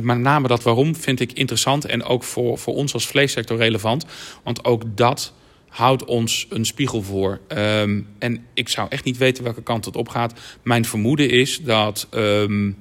met 0.00 0.18
name 0.18 0.48
dat 0.48 0.62
waarom 0.62 0.96
vind 0.96 1.20
ik 1.20 1.32
interessant 1.32 1.84
en 1.84 2.02
ook 2.02 2.22
voor, 2.22 2.58
voor 2.58 2.74
ons 2.74 2.92
als 2.94 3.06
vleessector 3.06 3.56
relevant. 3.56 4.04
Want 4.42 4.64
ook 4.64 4.82
dat 4.96 5.32
houdt 5.68 6.04
ons 6.04 6.46
een 6.50 6.64
spiegel 6.64 7.02
voor. 7.02 7.40
Um, 7.48 8.06
en 8.18 8.46
ik 8.54 8.68
zou 8.68 8.86
echt 8.90 9.04
niet 9.04 9.16
weten 9.16 9.44
welke 9.44 9.62
kant 9.62 9.84
het 9.84 9.96
op 9.96 10.08
gaat. 10.08 10.40
Mijn 10.62 10.84
vermoeden 10.84 11.30
is 11.30 11.60
dat 11.62 12.06
um, 12.10 12.76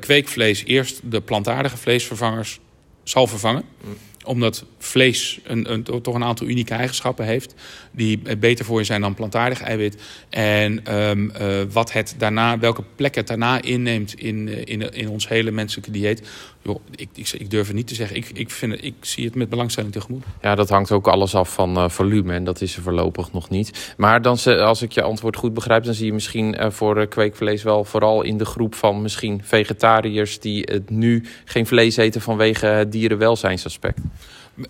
kweekvlees 0.00 0.64
eerst 0.64 1.00
de 1.04 1.20
plantaardige 1.20 1.76
vleesvervangers 1.76 2.60
zal 3.02 3.26
vervangen. 3.26 3.64
Omdat 4.24 4.64
vlees 4.78 5.40
een, 5.44 5.72
een, 5.72 5.82
toch 5.82 6.14
een 6.14 6.24
aantal 6.24 6.46
unieke 6.46 6.74
eigenschappen 6.74 7.24
heeft. 7.24 7.54
Die 7.90 8.36
beter 8.38 8.64
voor 8.64 8.78
je 8.78 8.84
zijn 8.84 9.00
dan 9.00 9.14
plantaardig 9.14 9.62
eiwit. 9.62 10.02
En 10.28 10.94
um, 10.98 11.32
uh, 11.40 11.46
wat 11.72 11.92
het 11.92 12.14
daarna, 12.18 12.58
welke 12.58 12.82
plek 12.96 13.14
het 13.14 13.26
daarna 13.26 13.62
inneemt 13.62 14.20
in, 14.20 14.48
eh, 14.48 14.60
in, 14.64 14.94
in 14.94 15.08
ons 15.08 15.28
hele 15.28 15.50
menselijke 15.50 15.90
dieet. 15.90 16.28
Joh, 16.62 16.80
ik, 16.96 17.08
ik, 17.14 17.32
ik, 17.32 17.50
durf 17.50 17.66
het 17.66 17.76
niet 17.76 17.86
te 17.86 17.94
zeggen. 17.94 18.16
Ik, 18.16 18.30
ik, 18.34 18.50
vind 18.50 18.72
het, 18.72 18.84
ik 18.84 18.94
zie 19.00 19.24
het 19.24 19.34
met 19.34 19.48
belangstelling 19.48 19.92
tegemoet. 19.92 20.24
Ja, 20.42 20.54
dat 20.54 20.68
hangt 20.68 20.92
ook 20.92 21.08
alles 21.08 21.34
af 21.34 21.52
van 21.52 21.78
uh, 21.78 21.88
volume. 21.88 22.34
En 22.34 22.44
dat 22.44 22.60
is 22.60 22.76
er 22.76 22.82
voorlopig 22.82 23.32
nog 23.32 23.48
niet. 23.48 23.94
Maar 23.96 24.22
dan, 24.22 24.38
als 24.44 24.82
ik 24.82 24.92
je 24.92 25.02
antwoord 25.02 25.36
goed 25.36 25.54
begrijp, 25.54 25.84
dan 25.84 25.94
zie 25.94 26.06
je 26.06 26.12
misschien 26.12 26.56
voor 26.72 27.06
kweekvlees 27.06 27.62
wel 27.62 27.84
vooral 27.84 28.22
in 28.22 28.38
de 28.38 28.44
groep 28.44 28.74
van 28.74 29.02
misschien 29.02 29.40
vegetariërs 29.44 30.40
die 30.40 30.62
het 30.70 30.90
nu 30.90 31.24
geen 31.44 31.66
vlees 31.66 31.96
eten 31.96 32.20
vanwege 32.20 32.66
het 32.66 32.92
dierenwelzijnsaspect. 32.92 34.00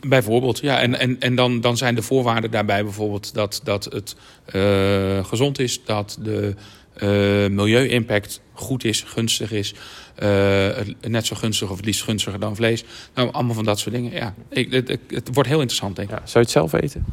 Bijvoorbeeld, 0.00 0.58
ja. 0.58 0.80
En, 0.80 0.98
en, 0.98 1.20
en 1.20 1.34
dan, 1.34 1.60
dan 1.60 1.76
zijn 1.76 1.94
de 1.94 2.02
voorwaarden 2.02 2.50
daarbij 2.50 2.82
bijvoorbeeld 2.82 3.34
dat, 3.34 3.60
dat 3.64 3.84
het 3.84 4.16
uh, 4.54 5.24
gezond 5.24 5.58
is, 5.58 5.84
dat 5.84 6.18
de 6.20 6.54
milieu-impact 7.50 8.40
goed 8.52 8.84
is, 8.84 9.02
gunstig 9.06 9.52
is. 9.52 9.74
Uh, 10.22 10.68
net 11.00 11.26
zo 11.26 11.36
gunstig 11.36 11.70
of 11.70 11.76
het 11.76 11.84
liefst 11.84 12.02
gunstiger 12.02 12.40
dan 12.40 12.56
vlees. 12.56 12.84
Nou, 13.14 13.32
allemaal 13.32 13.54
van 13.54 13.64
dat 13.64 13.78
soort 13.78 13.94
dingen. 13.94 14.12
Ja, 14.12 14.34
ik, 14.48 14.72
het, 14.72 14.98
het, 15.08 15.28
wordt 15.32 15.48
heel 15.48 15.60
interessant, 15.60 15.96
denk 15.96 16.10
ik. 16.10 16.18
Ja, 16.18 16.26
zou 16.26 16.32
je 16.32 16.40
het 16.40 16.50
zelf 16.50 16.72
eten? 16.72 17.04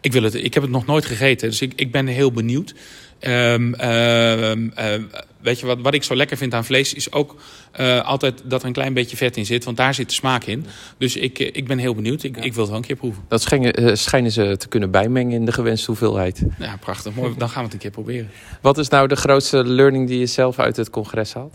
Ik, 0.00 0.12
wil 0.12 0.22
het, 0.22 0.34
ik 0.34 0.54
heb 0.54 0.62
het 0.62 0.72
nog 0.72 0.86
nooit 0.86 1.04
gegeten, 1.04 1.48
dus 1.48 1.60
ik, 1.60 1.72
ik 1.76 1.92
ben 1.92 2.06
heel 2.06 2.32
benieuwd. 2.32 2.74
Um, 3.20 3.74
um, 3.80 4.72
um, 4.78 5.10
weet 5.40 5.60
je 5.60 5.66
wat, 5.66 5.78
wat 5.80 5.94
ik 5.94 6.02
zo 6.02 6.16
lekker 6.16 6.36
vind 6.36 6.54
aan 6.54 6.64
vlees 6.64 6.94
is 6.94 7.12
ook 7.12 7.36
uh, 7.80 8.04
altijd 8.04 8.42
dat 8.44 8.60
er 8.60 8.66
een 8.66 8.72
klein 8.72 8.94
beetje 8.94 9.16
vet 9.16 9.36
in 9.36 9.46
zit. 9.46 9.64
Want 9.64 9.76
daar 9.76 9.94
zit 9.94 10.08
de 10.08 10.14
smaak 10.14 10.44
in. 10.44 10.66
Dus 10.98 11.16
ik, 11.16 11.38
ik 11.38 11.66
ben 11.66 11.78
heel 11.78 11.94
benieuwd. 11.94 12.22
Ik, 12.22 12.36
ja. 12.36 12.42
ik 12.42 12.52
wil 12.52 12.60
het 12.60 12.70
wel 12.70 12.80
een 12.80 12.86
keer 12.86 12.96
proeven. 12.96 13.22
Dat 13.28 13.42
schijnen, 13.42 13.98
schijnen 13.98 14.32
ze 14.32 14.56
te 14.56 14.68
kunnen 14.68 14.90
bijmengen 14.90 15.32
in 15.32 15.44
de 15.44 15.52
gewenste 15.52 15.86
hoeveelheid. 15.86 16.42
Ja, 16.58 16.76
prachtig. 16.76 17.14
Mooi. 17.14 17.34
Dan 17.38 17.48
gaan 17.48 17.58
we 17.58 17.64
het 17.64 17.72
een 17.72 17.78
keer 17.78 17.90
proberen. 17.90 18.30
Wat 18.60 18.78
is 18.78 18.88
nou 18.88 19.08
de 19.08 19.16
grootste 19.28 19.64
learning 19.64 20.08
die 20.08 20.18
je 20.18 20.26
zelf 20.26 20.58
uit 20.58 20.76
het 20.76 20.90
congres 20.90 21.34
haalt? 21.34 21.54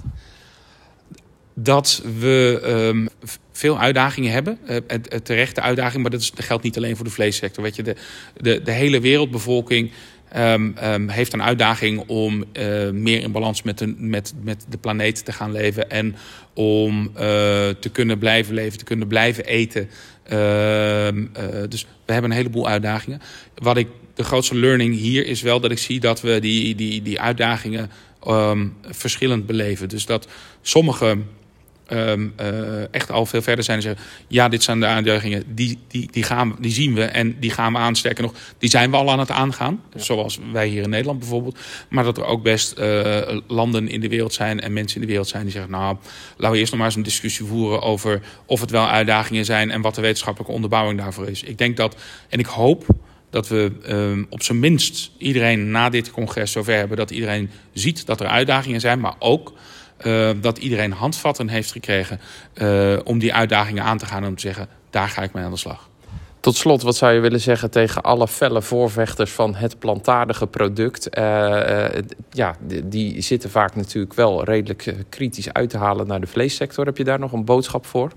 dat 1.53 2.01
we 2.19 2.61
um, 2.65 3.09
veel 3.51 3.79
uitdagingen 3.79 4.31
hebben. 4.31 4.57
Uh, 4.69 4.77
terechte 5.23 5.61
uitdaging, 5.61 6.01
maar 6.01 6.11
dat, 6.11 6.21
is, 6.21 6.31
dat 6.31 6.45
geldt 6.45 6.63
niet 6.63 6.77
alleen 6.77 6.95
voor 6.95 7.05
de 7.05 7.11
vleessector. 7.11 7.63
Weet 7.63 7.75
je, 7.75 7.83
de, 7.83 7.95
de, 8.37 8.61
de 8.61 8.71
hele 8.71 8.99
wereldbevolking 8.99 9.91
um, 10.37 10.75
um, 10.83 11.09
heeft 11.09 11.33
een 11.33 11.43
uitdaging 11.43 12.03
om 12.07 12.45
uh, 12.53 12.89
meer 12.89 13.21
in 13.21 13.31
balans 13.31 13.61
met 13.61 13.77
de, 13.77 13.95
met, 13.97 14.33
met 14.41 14.65
de 14.69 14.77
planeet 14.77 15.25
te 15.25 15.31
gaan 15.31 15.51
leven. 15.51 15.89
En 15.89 16.15
om 16.53 17.01
uh, 17.01 17.11
te 17.79 17.89
kunnen 17.91 18.17
blijven 18.17 18.53
leven, 18.53 18.77
te 18.77 18.83
kunnen 18.83 19.07
blijven 19.07 19.45
eten. 19.45 19.89
dus 21.69 21.85
we 22.05 22.13
hebben 22.13 22.31
een 22.31 22.37
heleboel 22.37 22.67
uitdagingen. 22.67 23.21
Wat 23.55 23.77
ik, 23.77 23.87
de 24.13 24.23
grootste 24.23 24.55
learning 24.55 24.95
hier 24.95 25.25
is 25.25 25.41
wel 25.41 25.59
dat 25.59 25.71
ik 25.71 25.77
zie 25.77 25.99
dat 25.99 26.21
we 26.21 26.39
die, 26.39 26.75
die, 26.75 27.01
die 27.01 27.21
uitdagingen 27.21 27.89
verschillend 28.81 29.45
beleven. 29.45 29.89
Dus 29.89 30.05
dat 30.05 30.27
sommige 30.61 31.17
um, 31.97 32.33
uh, 32.41 32.93
echt 32.93 33.11
al 33.11 33.25
veel 33.25 33.41
verder 33.41 33.63
zijn 33.63 33.77
en 33.77 33.83
zeggen... 33.83 34.03
ja, 34.27 34.49
dit 34.49 34.63
zijn 34.63 34.79
de 34.79 34.85
uitdagingen, 34.85 35.43
die, 35.47 35.79
die, 35.87 36.07
die, 36.11 36.23
gaan, 36.23 36.55
die 36.59 36.71
zien 36.71 36.93
we 36.93 37.03
en 37.03 37.39
die 37.39 37.51
gaan 37.51 37.73
we 37.73 37.79
aansterken 37.79 38.23
nog. 38.23 38.33
Die 38.57 38.69
zijn 38.69 38.91
we 38.91 38.97
al 38.97 39.11
aan 39.11 39.19
het 39.19 39.31
aangaan, 39.31 39.81
ja. 39.93 39.99
zoals 39.99 40.39
wij 40.51 40.67
hier 40.67 40.83
in 40.83 40.89
Nederland 40.89 41.19
bijvoorbeeld. 41.19 41.59
Maar 41.89 42.03
dat 42.03 42.17
er 42.17 42.25
ook 42.25 42.43
best 42.43 42.79
uh, 42.79 43.39
landen 43.47 43.87
in 43.87 44.01
de 44.01 44.09
wereld 44.09 44.33
zijn 44.33 44.59
en 44.59 44.73
mensen 44.73 44.95
in 44.95 45.01
de 45.01 45.07
wereld 45.07 45.27
zijn... 45.27 45.43
die 45.43 45.51
zeggen, 45.51 45.71
nou, 45.71 45.97
laten 46.37 46.51
we 46.51 46.57
eerst 46.57 46.71
nog 46.71 46.79
maar 46.79 46.89
eens 46.89 46.97
een 46.97 47.03
discussie 47.03 47.45
voeren... 47.45 47.81
over 47.81 48.21
of 48.45 48.61
het 48.61 48.71
wel 48.71 48.87
uitdagingen 48.87 49.45
zijn 49.45 49.71
en 49.71 49.81
wat 49.81 49.95
de 49.95 50.01
wetenschappelijke 50.01 50.53
onderbouwing 50.53 50.99
daarvoor 50.99 51.27
is. 51.27 51.43
Ik 51.43 51.57
denk 51.57 51.77
dat, 51.77 51.95
en 52.29 52.39
ik 52.39 52.45
hoop 52.45 52.85
dat 53.29 53.47
we 53.47 53.71
um, 53.89 54.25
op 54.29 54.43
zijn 54.43 54.59
minst 54.59 55.11
iedereen 55.17 55.71
na 55.71 55.89
dit 55.89 56.11
congres 56.11 56.51
zover 56.51 56.75
hebben... 56.75 56.97
dat 56.97 57.11
iedereen 57.11 57.49
ziet 57.73 58.05
dat 58.05 58.19
er 58.19 58.27
uitdagingen 58.27 58.79
zijn, 58.79 58.99
maar 58.99 59.15
ook 59.19 59.53
uh, 60.05 60.29
dat 60.41 60.57
iedereen 60.57 60.91
handvatten 60.91 61.49
heeft 61.49 61.71
gekregen 61.71 62.19
uh, 62.55 62.99
om 63.03 63.19
die 63.19 63.33
uitdagingen 63.33 63.83
aan 63.83 63.97
te 63.97 64.05
gaan 64.05 64.25
om 64.25 64.35
te 64.35 64.41
zeggen, 64.41 64.67
daar 64.89 65.09
ga 65.09 65.21
ik 65.21 65.33
mee 65.33 65.43
aan 65.43 65.51
de 65.51 65.57
slag. 65.57 65.89
Tot 66.39 66.55
slot, 66.55 66.81
wat 66.81 66.95
zou 66.95 67.13
je 67.13 67.19
willen 67.19 67.39
zeggen 67.39 67.71
tegen 67.71 68.01
alle 68.01 68.27
felle 68.27 68.61
voorvechters 68.61 69.31
van 69.31 69.55
het 69.55 69.79
plantaardige 69.79 70.47
product? 70.47 71.17
Uh, 71.17 71.87
ja, 72.29 72.55
die, 72.83 73.21
zitten 73.21 73.49
vaak 73.49 73.75
natuurlijk 73.75 74.13
wel 74.13 74.43
redelijk 74.43 74.95
kritisch 75.09 75.53
uit 75.53 75.69
te 75.69 75.77
halen 75.77 76.07
naar 76.07 76.21
de 76.21 76.27
vleessector. 76.27 76.85
Heb 76.85 76.97
je 76.97 77.03
daar 77.03 77.19
nog 77.19 77.31
een 77.31 77.45
boodschap 77.45 77.85
voor? 77.85 78.11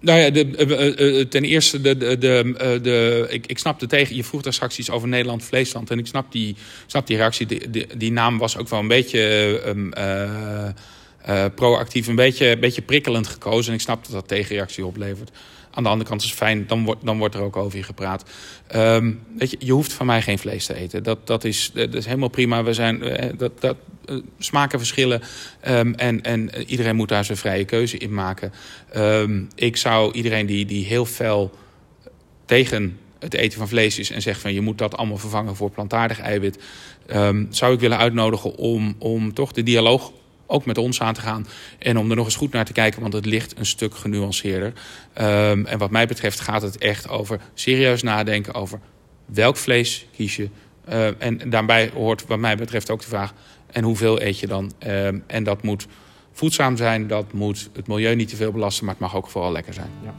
Nou 0.00 0.20
ja, 0.20 0.30
de, 0.30 0.66
uh, 0.66 1.18
uh, 1.18 1.24
ten 1.24 1.44
eerste, 1.44 1.80
de, 1.80 1.96
de, 1.96 2.18
de, 2.18 2.54
de, 2.82 3.26
ik, 3.30 3.46
ik 3.46 3.58
snap 3.58 3.80
de 3.80 3.86
tegen. 3.86 4.16
Je 4.16 4.24
vroeg 4.24 4.42
daar 4.42 4.52
straks 4.52 4.78
iets 4.78 4.90
over 4.90 5.08
Nederland 5.08 5.44
Vleesland. 5.44 5.90
En 5.90 5.98
ik 5.98 6.06
snap 6.06 6.32
die, 6.32 6.56
snap 6.86 7.06
die 7.06 7.16
reactie. 7.16 7.46
Die, 7.46 7.86
die, 7.96 8.12
naam 8.12 8.38
was 8.38 8.56
ook 8.56 8.68
wel 8.68 8.78
een 8.78 8.88
beetje 8.88 9.62
uh, 11.28 11.44
proactief, 11.54 12.06
een 12.06 12.14
beetje, 12.14 12.58
beetje 12.58 12.82
prikkelend 12.82 13.26
gekozen. 13.26 13.70
En 13.70 13.78
ik 13.78 13.84
snap 13.84 14.04
dat 14.04 14.12
dat 14.12 14.28
tegenreactie 14.28 14.86
oplevert. 14.86 15.30
Aan 15.70 15.82
de 15.82 15.88
andere 15.88 16.08
kant 16.08 16.22
is 16.22 16.28
het 16.28 16.36
fijn, 16.36 16.66
dan 16.66 16.84
wordt, 16.84 17.04
dan 17.04 17.18
wordt 17.18 17.34
er 17.34 17.40
ook 17.40 17.56
over 17.56 17.78
je 17.78 17.84
gepraat. 17.84 18.30
Um, 18.74 19.20
weet 19.38 19.50
je, 19.50 19.56
je 19.60 19.72
hoeft 19.72 19.92
van 19.92 20.06
mij 20.06 20.22
geen 20.22 20.38
vlees 20.38 20.66
te 20.66 20.74
eten. 20.74 21.02
Dat, 21.02 21.26
dat, 21.26 21.44
is, 21.44 21.70
dat 21.74 21.94
is 21.94 22.04
helemaal 22.04 22.28
prima. 22.28 22.64
We 22.64 22.72
zijn, 22.72 23.02
dat, 23.36 23.60
dat, 23.60 23.76
smaken 24.38 24.78
verschillen. 24.78 25.22
Um, 25.68 25.94
en, 25.94 26.22
en 26.22 26.50
iedereen 26.66 26.96
moet 26.96 27.08
daar 27.08 27.24
zijn 27.24 27.38
vrije 27.38 27.64
keuze 27.64 27.98
in 27.98 28.14
maken. 28.14 28.52
Um, 28.96 29.48
ik 29.54 29.76
zou 29.76 30.12
iedereen 30.12 30.46
die, 30.46 30.66
die 30.66 30.84
heel 30.84 31.04
fel 31.04 31.54
tegen 32.44 32.98
het 33.18 33.34
eten 33.34 33.58
van 33.58 33.68
vlees 33.68 33.98
is 33.98 34.10
en 34.10 34.22
zegt 34.22 34.40
van 34.40 34.52
je 34.52 34.60
moet 34.60 34.78
dat 34.78 34.96
allemaal 34.96 35.16
vervangen 35.16 35.56
voor 35.56 35.70
plantaardig 35.70 36.20
eiwit, 36.20 36.58
um, 37.14 37.46
zou 37.50 37.74
ik 37.74 37.80
willen 37.80 37.98
uitnodigen 37.98 38.56
om, 38.56 38.96
om 38.98 39.34
toch 39.34 39.52
de 39.52 39.62
dialoog 39.62 40.12
ook 40.46 40.66
met 40.66 40.78
ons 40.78 41.00
aan 41.00 41.14
te 41.14 41.20
gaan. 41.20 41.46
En 41.78 41.98
om 41.98 42.10
er 42.10 42.16
nog 42.16 42.24
eens 42.24 42.36
goed 42.36 42.52
naar 42.52 42.64
te 42.64 42.72
kijken, 42.72 43.00
want 43.00 43.12
het 43.12 43.26
ligt 43.26 43.58
een 43.58 43.66
stuk 43.66 43.94
genuanceerder. 43.94 44.72
En 45.12 45.78
wat 45.78 45.90
mij 45.90 46.06
betreft 46.06 46.40
gaat 46.40 46.62
het 46.62 46.78
echt 46.78 47.08
over 47.08 47.40
serieus 47.54 48.02
nadenken 48.02 48.54
over 48.54 48.80
welk 49.24 49.56
vlees 49.56 50.06
kies 50.16 50.36
je. 50.36 50.48
En 51.18 51.50
daarbij 51.50 51.90
hoort 51.94 52.26
wat 52.26 52.38
mij 52.38 52.56
betreft 52.56 52.90
ook 52.90 53.00
de 53.00 53.08
vraag, 53.08 53.34
en 53.70 53.84
hoeveel 53.84 54.20
eet 54.20 54.38
je 54.38 54.46
dan? 54.46 54.72
Um, 54.86 55.24
en 55.26 55.44
dat 55.44 55.62
moet 55.62 55.86
voedzaam 56.32 56.76
zijn, 56.76 57.06
dat 57.06 57.32
moet 57.32 57.70
het 57.72 57.86
milieu 57.86 58.14
niet 58.14 58.28
te 58.28 58.36
veel 58.36 58.52
belasten, 58.52 58.84
maar 58.84 58.94
het 58.94 59.02
mag 59.02 59.16
ook 59.16 59.28
vooral 59.28 59.52
lekker 59.52 59.74
zijn. 59.74 59.90
Ja. 60.02 60.14